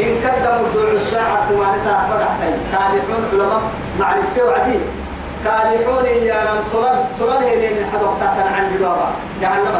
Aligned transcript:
إن 0.00 0.12
قدموا 0.24 0.66
الدعو 0.66 0.96
الساعة 0.96 1.48
تمانتا 1.48 1.94
فقحتين. 2.10 2.56
كالحون 2.72 3.22
علماء 3.32 3.62
مع 4.00 4.08
السوعدي 4.18 4.78
كالحون 5.44 6.06
يا 6.06 6.40
نم 6.46 6.60
صلب 6.72 6.96
صلب 7.18 7.42
هي 7.42 7.56
لين 7.60 7.76
الحدوق 7.84 8.14
تحت 8.20 8.38
عن 8.54 8.64
جدارة 8.74 9.08
جهنم 9.40 9.76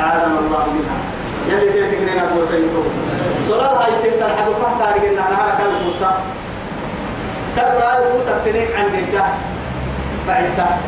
آدم 0.00 0.32
الله 0.38 0.64
منها. 0.76 0.98
يلي 1.48 1.72
تيتك 1.72 2.02
لنا 2.08 2.22
أبو 2.32 2.44
سيدو 2.44 2.82
صلب 3.48 3.74
هاي 3.80 3.92
تيتا 4.02 4.26
الحدوق 4.26 4.58
تحت 4.62 4.80
عن 4.82 4.94
جدارة 5.02 5.30
نهارك 5.30 5.58
الفوتا 5.68 6.12
سر 7.54 7.80
الفوتا 7.98 8.34
تنيك 8.44 8.76
عن 8.76 8.86
جدارة 8.96 9.34
بعدها 10.28 10.78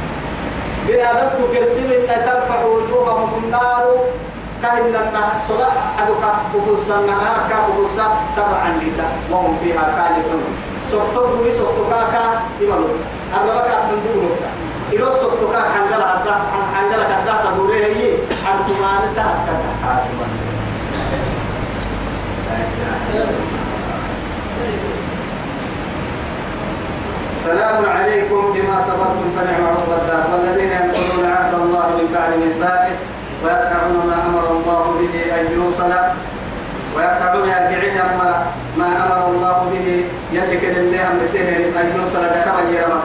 بنادت 0.88 1.38
كرسم 1.52 1.88
إن 1.92 2.24
ترفع 2.26 2.64
وجوههم 2.64 3.30
النار. 3.44 3.86
كهن 4.63 4.85
النهر 4.95 5.31
صلاح 5.49 5.73
حدك 5.97 6.23
وفصا 6.55 6.99
النهار 6.99 7.37
كافصا 7.49 8.07
سبعا 8.35 8.69
لله 8.81 9.09
وهم 9.31 9.57
فيها 9.63 9.83
كالحون 9.97 10.43
سقطوا 10.91 11.27
بمي 11.37 11.51
سقطوا 11.51 11.89
كاكا 11.89 12.23
يملوا 12.61 12.97
الربك 13.37 13.69
من 13.89 13.97
دونه 14.05 14.35
إلو 14.93 15.11
سقطوا 15.11 15.51
كاكا 15.53 15.69
حنجلا 15.69 16.07
هدا 16.23 16.35
حنجلا 16.75 17.03
كدا 17.03 17.33
تدوري 17.51 17.85
هي 17.85 18.17
حرتمان 18.45 19.01
ده 19.15 19.23
كدا 19.47 19.69
حرتمان 19.83 20.31
سلام 27.43 27.85
عليكم 27.85 28.53
بما 28.53 28.79
صبرتم 28.79 29.27
فنعم 29.37 29.63
عقبى 29.65 29.95
الدار 30.01 30.23
والذين 30.33 30.71
ينقضون 30.71 31.25
عهد 31.31 31.53
الله 31.53 31.87
من 31.97 32.07
بعد 32.13 32.31
ميثاقه 32.43 32.95
ويقطعون 33.43 33.80
يوصل 35.50 35.92
ويقطعون 36.96 37.48
يرجعون 37.48 37.98
أمر 38.14 38.30
ما 38.78 38.88
أمر 39.04 39.26
الله 39.26 39.56
به. 39.72 40.04
يدك 40.32 40.64
لله 40.64 41.00
أمر 41.10 41.26
سهل 41.32 41.62
ان 41.80 41.86
يوصل 41.96 42.24
كما 42.44 42.62
يرمى. 42.70 43.02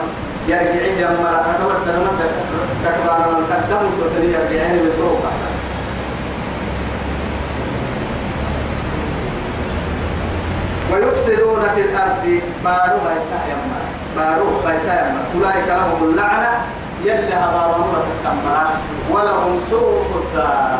يرجعون 0.48 0.98
أمر 1.04 1.32
فتوت 1.46 1.86
رمت 1.88 2.20
تكبر 2.84 3.18
من 3.30 3.44
قدموا 3.50 3.90
وتري 4.00 4.28
يرجعون 4.32 4.78
بالطرق 4.82 5.32
ويفسدون 10.92 11.62
في 11.74 11.80
الأرض 11.80 12.24
بارو 12.64 12.98
بيسا 13.06 13.38
يمر 13.50 13.82
بارو 14.16 14.50
بيسا 14.66 14.94
يمر 14.94 15.24
أولئك 15.34 15.68
لهم 15.68 16.10
اللعنة. 16.10 16.52
يلي 17.04 17.34
هبارون 17.34 17.94
تكمل 18.24 18.66
ولهم 19.10 19.60
سوء 19.70 20.02
الدار. 20.16 20.78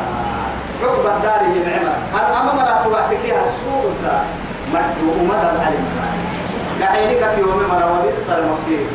عقبى 0.82 1.10
الدار 1.16 1.40
هي 1.50 1.58
نعمة. 1.70 1.94
هل 2.14 2.24
أما 2.40 2.52
مرات 2.52 2.86
وحدكيها 2.86 3.42
سوء 3.60 3.92
الدار 3.92 4.24
مدعو 4.72 5.24
مدى 5.24 5.48
العلم. 5.56 5.86
دعينك 6.80 7.22
في 7.34 7.40
يوم 7.40 7.62
مرة 7.70 7.86
وبئس 7.92 8.30
المصير. 8.30 8.86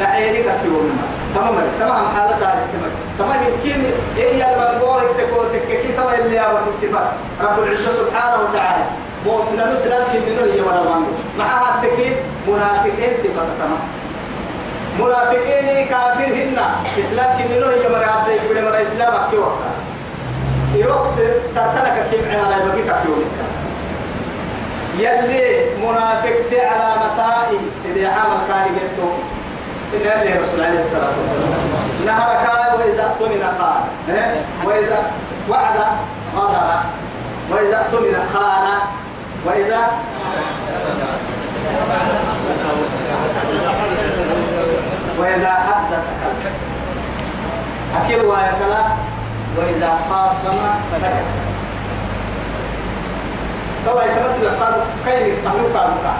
دعينك 0.00 0.48
في 0.62 0.66
يوم 0.66 0.86
مرة. 0.98 1.10
تمام 1.34 1.54
تمام 1.80 2.04
حالتها 2.16 2.54
استمر. 2.54 2.92
تمام 3.18 3.40
يمكن 3.42 3.80
هي 4.16 4.54
المنبوه 4.54 5.02
تكو 5.18 5.42
تككي 5.52 5.92
تمام 5.92 6.20
اللي 6.20 6.40
هو 6.40 6.56
في 6.64 6.70
الصفات 6.70 7.10
رب 7.42 7.58
العزة 7.62 7.92
سبحانه 7.92 8.42
وتعالى. 8.42 8.84
مؤمن 9.26 9.60
المسلم 9.60 10.04
كمنه 10.12 10.52
هي 10.52 10.60
مرة 10.62 10.82
مانو 10.90 11.06
معها 11.38 11.74
التكيد 11.74 12.16
منافقين 12.48 13.14
صفة 13.22 13.44
تمام. 13.60 13.82
منافقين 15.00 15.86
كافر 15.88 16.34
هنا 16.40 16.66
إسلام 17.00 17.38
كمنو 17.38 17.66
هي 17.66 17.88
مرة 17.88 18.06
عبد 18.06 18.28
يقول 18.28 18.64
مرة 18.64 18.82
إسلام 18.82 19.14
أكتي 19.14 19.36
وقتا 19.36 19.69
إيروكس 20.74 21.10
سرطانك 21.48 22.06
كيم 22.10 22.24
عمارة 22.32 22.56
يبقى 22.56 22.82
كافيون 22.86 23.24
يلي 24.98 25.64
منافق 25.82 26.50
على 26.52 26.94
متائي. 27.04 27.58
سيدي 27.82 28.06
عامل 28.06 28.38
كان 28.48 28.66
يقول 28.76 29.12
إن 29.94 30.20
اللي 30.20 30.38
رسول 30.38 30.60
عليه 30.64 30.80
الصلاة 30.80 31.10
والسلام. 31.18 31.50
نهر 32.06 32.46
كان 32.46 32.78
وإذا 32.80 33.02
اؤتمن 33.02 33.42
خان 33.58 33.82
وإذا 34.64 35.10
وعد 35.48 35.76
غدر 36.36 36.68
وإذا 37.50 37.76
اؤتمن 37.78 38.16
خان 38.34 38.66
وإذا 39.46 39.90
وإذا 45.18 45.50
حدث 45.50 46.04
أكل 47.96 48.24
ويكلا 48.26 48.82
وإذا 49.56 49.98
خاصم 50.10 50.58
فذكر 50.92 51.24
طبعا 53.86 54.04
يتمثل 54.04 54.42
القاد 54.42 54.74
كيف 55.06 55.46
محلوك 55.46 55.72
قادك 55.76 56.16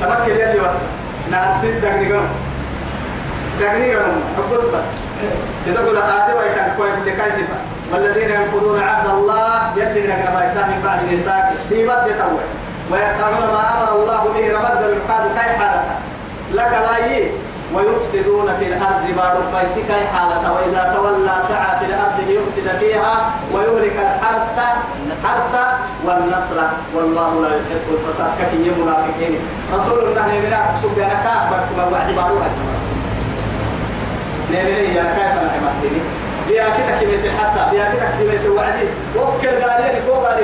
تمكن 0.00 0.32
يلي 0.40 0.60
ورسل 0.60 0.86
نعم 1.30 1.60
سيد 1.60 1.80
دقني 1.80 2.12
قنم 2.12 2.28
دقني 3.60 3.94
قنم 3.94 4.22
حب 4.36 4.52
أصبر 4.58 4.82
سيدك 5.64 5.80
الآدي 5.80 6.32
ويكان 6.32 6.74
كوي 6.76 6.94
اللي 6.94 7.12
كايسفة 7.12 7.56
والذين 7.92 8.30
ينقضون 8.30 8.80
عبد 8.80 9.08
الله 9.08 9.72
يلي 9.76 10.06
نقنا 10.06 10.34
بايسان 10.34 10.68
من 10.70 10.80
بعد 10.84 10.98
ميثاق. 11.10 11.52
في 11.68 11.86
بد 11.86 12.06
توي 12.18 12.44
ويقطعون 12.90 13.46
ما 13.54 13.82
أمر 13.82 13.92
الله 13.92 14.22
به 14.34 14.52
رمد 14.58 14.82
القاد 14.82 15.30
كي 15.34 15.58
حالته 15.58 15.94
لك 16.52 16.72
لا 16.72 17.06
يي. 17.06 17.30
ويفسدون 17.74 18.48
في 18.58 18.66
الأرض 18.66 19.04
بعد 19.16 19.36
فيسك 19.54 19.90
حالة 20.14 20.52
وإذا 20.52 20.82
تولى 20.96 21.36
سعى 21.48 21.78
في 21.80 21.84
الأرض 21.86 22.16
ليفسد 22.28 22.78
فيها 22.80 23.30
ويهلك 23.52 23.96
الحرث 23.96 24.58
حرث 25.24 25.54
والنصر. 26.04 26.58
والله 26.94 27.42
لا 27.42 27.48
يحب 27.48 27.86
الفساد. 27.94 28.30
ككي 28.40 28.70
منافقين. 28.80 29.38
رسول 29.74 29.98
الله 29.98 30.26
نمنا 30.26 30.60
سبحانه 30.82 31.14
كأكبر 31.24 31.60
سما 31.70 31.84
وعد 31.92 32.08
بارو 32.16 32.38
سما 32.56 32.74
نمنا 34.50 34.78
يا 34.78 35.04
كيف 35.16 35.34
نعمتني 35.34 36.00
بيا 36.48 36.64
كده 36.76 37.00
كلمة 37.00 37.38
حتى 37.38 37.70
بيا 37.70 37.84
كده 37.92 38.06
كلمة 38.18 38.44
وعدي 38.56 38.86
وكل 39.16 39.62
قالين 39.62 40.02
كو 40.06 40.12
قالين 40.12 40.43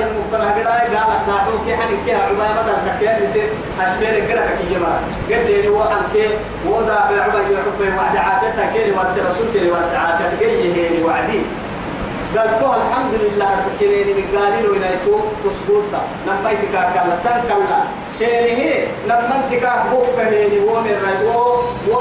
قداي 0.61 0.95
قال 0.95 1.25
داحو 1.27 1.51
كي 1.65 1.75
حن 1.75 1.89
كي 2.05 2.13
عباية 2.13 2.53
بدل 2.57 2.77
تكيان 2.87 3.23
يصير 3.23 3.49
أشبير 3.81 4.13
قدك 4.29 4.49
كي 4.57 4.75
يمر 4.75 4.99
قد 5.29 5.45
لي 5.47 5.67
هو 5.67 5.81
عن 5.81 6.03
كي 6.13 6.27
وضع 6.67 6.99
بعباية 7.09 7.53
يحب 7.53 7.97
وعد 7.97 8.17
عافيتها 8.17 8.71
كي 8.73 8.91
ورس 8.91 9.15
رسول 9.29 9.47
كي 9.53 9.71
ورس 9.71 9.91
عافيتها 9.93 10.39
كي 10.39 10.73
هي 10.73 11.03
وعدي. 11.03 11.41
قال 12.37 12.49
كو 12.59 12.65
الحمد 12.65 13.13
لله 13.13 13.49
تكيني 13.65 14.13
من 14.13 14.37
قالين 14.37 14.65
وينايتو 14.71 15.19
تسقوطا 15.43 16.01
نبايتك 16.27 16.71
كلا 16.71 17.15
سان 17.23 17.41
كلا. 17.49 17.79
كيني 18.19 18.51
هي 18.61 18.87
لما 19.05 19.35
انت 19.35 19.61
كاك 19.61 19.85
بوك 19.91 20.19
هيني 20.19 20.59
ومن 20.59 20.95
رأي 21.05 21.25
و 21.27 21.63
و 21.91 21.95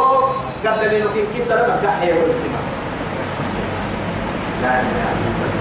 قبل 0.67 0.91
لي 0.91 0.99
نكين 0.99 1.27
كسر 1.39 1.57
بكحي 1.57 2.13
ورسمه 2.13 2.61
لا 4.63 4.81
إله 4.81 5.11
إلا 5.27 5.60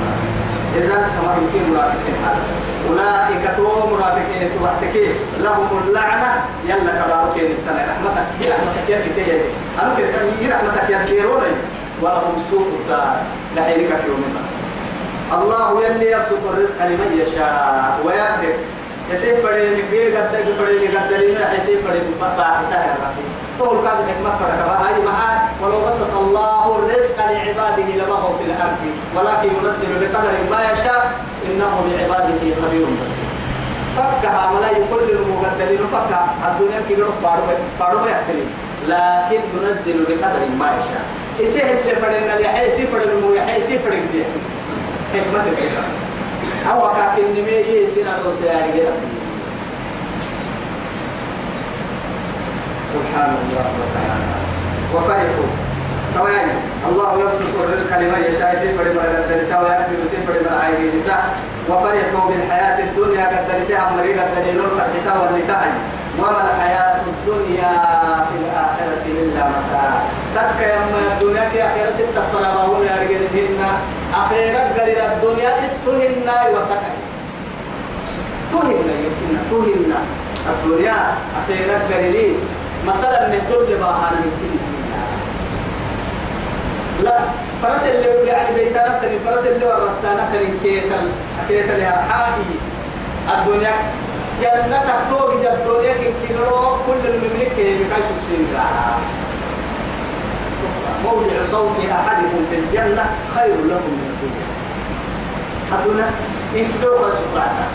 كما 0.75 1.37
يمكن 1.37 1.69
منافقين 1.71 2.15
هذا. 2.25 2.43
أولئك 2.89 3.57
تو 3.57 3.87
منافقين 3.95 4.49
توحتك 4.59 4.95
لهم 5.39 5.69
اللعنة. 5.83 6.45
يلا 6.65 6.91
كبارك 6.91 7.35
التنا 7.37 7.85
رحمتك 7.89 8.27
يا 8.41 8.53
رحمتك 8.53 8.89
يا 8.89 8.99
كتير 9.11 9.41
أنا 9.81 9.95
كده 9.97 10.07
يا 10.41 10.55
رحمتك 10.55 10.89
يا 10.89 11.05
كيروني 11.05 11.53
ولهم 12.01 12.43
سوء 12.51 12.67
الدار. 12.81 13.15
لحينك 13.55 13.87
في 13.87 14.07
يومنا 14.07 14.41
الله 15.33 15.85
يلي 15.85 16.11
يرزق 16.11 16.43
الرزق 16.51 16.79
لمن 16.85 17.21
يشاء 17.21 17.99
ويقدر. 18.05 18.53
يسيب 19.11 19.35
بدي 19.45 19.69
نبي 19.69 20.17
قد 20.17 20.31
بدي 20.59 20.87
قد 20.97 21.13
لنا 21.13 21.53
يسيب 21.53 21.79
بدي 21.89 21.99
بقى 22.21 22.63
سهل 22.69 22.89
ربي 22.89 23.25
طول 23.59 23.77
كذا 23.83 24.01
حكمة 24.09 24.31
فرق. 24.39 24.59
هاي 24.81 25.05
معاه 25.05 25.39
ولو 25.61 25.79
بسط 25.87 26.11
الله 26.21 26.75
الرزق 26.79 27.17
لعباده 27.17 27.89
لبغوا 27.99 28.37
في 28.37 28.43
الأرض. 28.45 28.83
ولكن 29.15 29.49
ينزل 29.55 29.91
بقدر 30.01 30.33
ما 30.51 30.71
يشاء 30.71 31.11
إنه 31.45 31.71
بعباده 31.87 32.41
خبير 32.61 32.87
بصير. 33.03 33.29
فكها 33.97 34.51
ولا 34.51 34.71
يكل 34.71 35.09
المقدرين 35.15 35.79
فكها 35.91 36.27
الدنيا 36.47 36.81
كي 36.87 36.93
يروح 36.93 37.15
بارو 37.23 37.43
بارو 37.79 38.05
يحتلي 38.05 38.45
لكن 38.87 39.41
ينزل 39.57 40.03
بقدر 40.09 40.39
ما 40.59 40.65
يشاء. 40.65 41.03
إسيه 41.43 41.63
اللي 41.63 41.95
فرنا 42.01 42.35
اللي 42.35 42.47
حيسي 42.47 42.87
فرنا 42.87 43.15
مو 43.27 43.33
يحيسي 43.33 43.79
فرنا 43.79 43.95
دي 44.13 44.23
حكمة 45.13 45.43
كده 45.43 45.83
أو 46.71 46.79
كاكن 46.93 47.23
نمي 47.37 47.51
يسينا 47.51 48.17
روسيا 48.25 48.51
رجلا 48.51 48.91
سبحان 53.19 53.35
الله 53.51 53.67
وتعالى 53.83 54.27
وفرحوا 54.95 55.49
طبعا 56.15 56.41
الله 56.89 57.09
يبسط 57.21 57.53
الرزق 57.63 57.91
لمن 57.99 58.21
يشاء 58.29 58.51
سيف 58.61 58.81
لمن 58.81 58.99
قد 58.99 59.27
درسا 59.31 59.59
ويقدر 59.59 59.99
سيف 60.11 60.25
لمن 60.29 60.53
عين 60.63 60.97
نساء 60.97 61.23
وفرحوا 61.69 62.29
بالحياة 62.29 62.77
الدنيا 62.87 63.25
قد 63.27 63.43
درسها 63.51 63.91
مريقا 63.97 64.23
دليل 64.35 64.59
فرحتا 64.77 65.13
والنتاج 65.21 65.71
وما 66.19 66.41
الحياة 66.51 66.99
الدنيا 67.11 67.73
في 68.29 68.35
الآخرة 68.43 69.03
إلا 69.05 69.43
متاع 69.55 69.91
تك 70.35 70.59
يما 70.73 70.99
الدنيا 71.13 71.49
في 71.49 71.57
آخرة 71.63 71.91
ستة 71.99 72.21
فرابون 72.33 72.85
يا 72.87 72.95
رجلهن 73.03 73.59
أخيرا 74.15 74.61
قليل 74.77 74.99
الدنيا 74.99 75.51
استهن 75.65 76.27
وسكن 76.55 76.95
تهمنا 78.51 78.93
يمكن 79.05 79.31
تهمنا 79.51 79.99
الدنيا 80.49 80.97
أخيرا 81.41 81.77
قليلين 81.93 82.35
مثلا 82.87 83.27
نهدر 83.27 83.61
لباهانا 83.69 84.17
يمكن 84.25 84.59
لا 87.03 87.19
فرس 87.63 87.83
اللي 87.83 88.27
يعني 88.27 88.55
بيتنا 88.55 88.99
تاني 89.01 89.19
فرس 89.19 89.45
اللي 89.45 89.65
ورسانا 89.65 90.29
تاني 90.31 90.47
كيتا 90.63 90.97
كيتا 91.47 91.71
لها 91.71 92.37
الدنيا 93.33 93.71
جنة 94.41 94.81
توقي 95.09 95.53
الدنيا 95.53 95.93
كنكينو 95.93 96.75
كل 96.87 97.07
المملكة 97.07 97.77
بكاي 97.79 98.01
سبسين 98.03 98.47
موضع 101.03 101.45
صوت 101.51 101.77
أحدكم 101.91 102.45
في 102.49 102.55
الجنة 102.59 103.05
خير 103.35 103.55
لكم 103.55 103.91
من 103.91 104.09
الدنيا. 104.13 104.47
الدنيا 105.79 106.11
إن 106.55 106.81
دوغا 106.81 107.11
سبحانه 107.11 107.67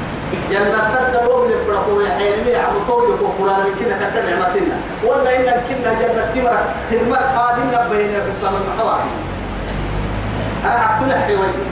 جنة 0.51 0.81
تدلو 0.95 1.45
من 1.45 1.53
البرقوة 1.53 2.09
حيرمي 2.19 2.55
عم 2.57 2.75
طويق 2.89 3.23
وقرآن 3.23 3.61
من 3.67 3.75
كنا 3.79 3.97
كتر 4.11 4.23
نعمتنا. 4.31 4.77
ولا 5.05 5.37
إن 5.37 5.45
كنا 5.69 5.93
جنة 6.01 6.23
تمرك 6.35 6.65
خدمة 6.91 7.19
خادمنا 7.37 7.89
بين 7.89 8.13
في 8.25 8.31
السماء 8.37 8.61
المحواري 8.63 9.11
أنا 10.65 10.79
حقتنا 10.79 11.21
حيواني 11.21 11.65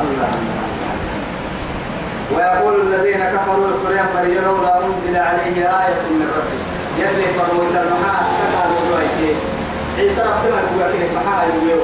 الله 0.00 0.28
الله. 0.38 0.66
ويقول 2.34 2.74
الذين 2.80 3.24
كفروا 3.24 3.68
القرآن 3.68 4.06
مريم 4.14 4.44
لولا 4.44 4.76
أنزل 4.76 5.16
عليه 5.16 5.56
آية 5.56 6.02
من 6.10 6.28
ربه. 6.36 6.60
يلي 6.98 7.26
فرويت 7.38 7.76
المحاس 7.84 8.26
كتابوا 8.40 8.80
الوحيد 8.86 9.36
عيسى 9.98 10.20
ربنا 10.20 10.56
يقول 10.60 11.00
لك 11.00 11.10
محاها 11.16 11.44
يقول 11.44 11.80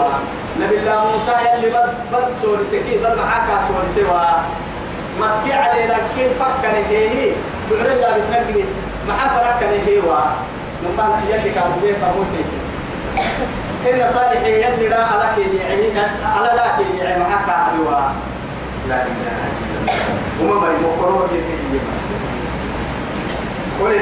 نبي 0.60 0.78
الله 0.78 1.04
موسى 1.12 1.32
يلي 1.32 1.68
بد 1.70 1.94
بد 2.12 2.28
سوري 2.42 2.64
سكي 2.64 2.98
بد 2.98 3.18
معاك 3.18 3.48
سوري 3.68 3.88
سوا. 4.06 4.24
مكي 5.20 5.52
عليه 5.52 5.86
لكن 5.86 6.28
فكر 6.40 6.74
هي. 6.88 7.32
بعر 7.70 7.86
الله 7.92 8.10
بتنقل 8.16 8.64
معاه 9.08 9.28
فرق 9.28 9.68
هي 9.86 9.98
وا. 9.98 10.20
نمان 10.84 11.20
يلي 11.30 11.50
كانوا 11.50 11.76
بيه 11.82 11.94
فرويت 11.94 12.46
إن 13.86 14.12
صالح 14.12 14.42
يلي 14.42 14.88
لا 14.88 15.04
على 15.04 15.24
كي 15.36 15.56
يعني 15.56 16.08
على 16.36 16.50
لا 16.56 16.76
كي 16.76 16.98
يعني 17.04 17.20
معاك 17.24 17.48
على 17.48 17.78
لا 18.88 18.94
إله 18.94 19.06
إلا 19.06 19.32
الله. 19.80 20.54
وما 20.54 20.60
مري 20.60 20.74
مقرون 20.82 21.28
يتكي 21.32 21.78
بس 21.78 22.02
قل 23.80 23.92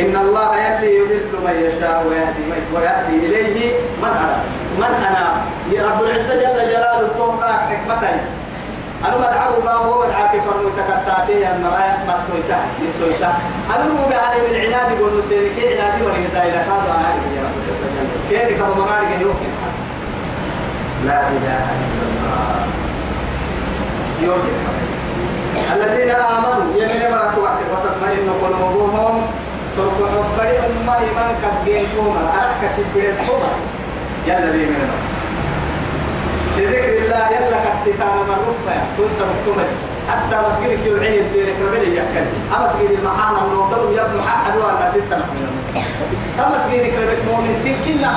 إن 0.00 0.16
الله 0.16 0.56
يلي 0.56 0.96
يذل 0.96 1.32
من 1.44 1.54
يشاء 1.66 2.06
ويهدي 2.08 2.42
ويهدي 2.74 3.26
إليه 3.26 3.72
من 4.02 4.08
أنا. 4.08 4.38
من 4.78 4.94
أنا؟ 5.08 5.24
يا 5.72 5.82
رب 5.86 6.02
العزة 6.02 6.34
جل 6.34 6.70
جلاله 6.70 7.08
توقع 7.18 7.52
حكمتي. 7.52 8.16
أنا 9.04 9.16
مدعو 9.16 9.60
ما 9.64 9.72
هو 9.72 10.02
مدعاك 10.02 10.30
فرمو 10.30 10.68
تكتاتي 10.68 11.46
أن 11.46 11.66
رأي 11.72 11.90
مسويسة 12.08 12.56
مسويسة 12.82 13.28
أنا 13.74 13.84
رو 13.84 14.08
بهاني 14.10 14.40
من 14.48 14.54
العناد 14.54 14.98
يقول 14.98 15.18
نسيري 15.18 15.50
كي 15.56 15.80
عنادي 15.80 16.04
مريد 16.04 16.26
دائرة 16.34 16.56
هذا 16.56 16.90
أنا 16.96 17.08
يا 17.36 17.42
رب 17.46 17.56
العزة 17.60 17.86
جل 17.94 18.08
كيري 18.30 18.54
كما 18.54 18.74
مغاري 18.74 19.06
يمكن 19.20 19.52
لا 21.06 21.20
إله 21.28 21.64
إلا 21.84 22.04
الله. 22.10 22.56
يمكن 24.22 24.54
الذين 25.76 26.10
آمنوا 26.10 26.64
يمين 26.76 27.10
مرات 27.12 27.38
وقت 27.38 27.60
وتطمئن 27.72 28.30
قلوبهم. 28.42 29.26
سوف 29.76 29.94
حبري 30.14 30.58
أمة 30.58 30.94
إيمان 30.98 31.34
كبين 31.42 31.84
كوما 31.96 32.22
أرحك 32.34 32.70
كبيرت 32.76 33.18
كوما 33.28 33.50
يلا 34.26 34.52
لي 34.56 34.66
من 34.66 34.90
لذكر 36.58 36.96
الله 37.04 37.26
يلا 37.30 37.58
كالستان 37.64 38.16
مرفع 38.28 38.76
تنسى 38.98 39.24
مكتومة 39.30 39.64
حتى 40.10 40.36
مسجدك 40.48 40.86
يوعي 40.86 41.20
الديرك 41.20 41.54
ربلي 41.68 41.96
يكل 41.96 42.26
أما 42.56 42.66
مسجد 42.66 42.90
المحانا 42.98 43.38
من 43.46 43.54
وطنهم 43.56 43.92
يبنى 43.92 44.22
حق 44.22 44.48
أدوان 44.52 44.90
ستة 44.92 45.16
نحن 45.16 45.36
أما 46.38 46.48
مسجدك 46.58 46.92
ربك 46.94 47.18
مؤمن 47.30 47.54
تنكنا 47.64 48.12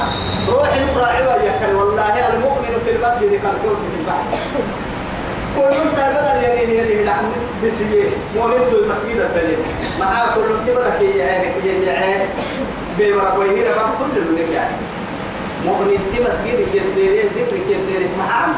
روح 0.50 0.74
المراعي 0.74 1.21
ويكل 1.27 1.75
والله 1.75 2.33
المؤمن 2.33 2.74
في 2.86 2.92
المسجد 2.92 3.42
كالقوت 3.42 3.77
في 3.77 4.00
البحر 4.00 4.24
كل 5.57 5.63
من 5.63 5.92
بدل 5.98 6.44
يلين 6.44 6.69
يلين 6.80 7.06
نعم 7.06 7.25
بسيه 7.65 8.09
مولد 8.36 8.74
المسجد 8.74 9.19
الدليل 9.19 9.57
مع 10.00 10.25
كل 10.36 10.42
من 10.42 10.65
بدل 10.68 10.92
كي 11.00 11.18
يعينك 11.18 11.54
يعين 11.88 12.30
بيبرك 12.98 13.38
ويهير 13.39 13.65
ما 13.65 13.94
كل 14.00 14.21
من 14.21 14.51
يعني 14.54 14.75
مؤمن 15.65 15.98
تي 16.13 16.24
مسجد 16.24 16.59
كديري 16.74 17.21
ذكر 17.21 17.57
كديري 17.69 18.09
مع 18.19 18.33
عم 18.33 18.54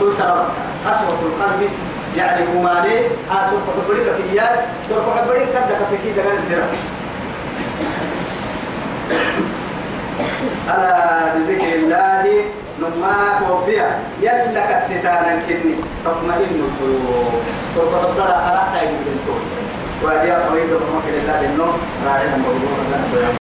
كل 0.00 0.12
سرب 0.12 0.46
أسوة 0.86 1.18
القلب 1.22 1.68
يعني 2.16 2.46
كمالي 2.46 2.98
أسوة 3.30 3.60
حبريك 3.76 4.02
في 4.02 4.36
ياد 4.36 4.60
سوف 4.88 5.18
حبريك 5.18 5.42
كدك 5.42 5.78
في 5.90 5.96
كي 6.02 6.12
دغن 6.12 6.36
الدرا 6.36 6.66
ألا 10.68 11.34
بذكر 11.34 11.74
الله 11.74 12.44
نما 12.82 13.40
توفيا 13.48 13.88
يلا 14.22 14.62
كستانا 14.70 15.40
كني. 15.48 15.74
تطمئن 16.04 16.54
القلوب. 16.66 17.32
سوف 17.74 17.92
تبدأ 18.04 18.24
أراحة 18.24 18.82
يمكن 18.82 19.14
تقول 19.26 19.42
قريبة 20.48 20.78
من 20.78 20.90
مكان 20.96 21.16
الله 21.20 21.40
إنه 21.40 21.68
راعيها 22.06 22.36
موضوع 22.36 23.38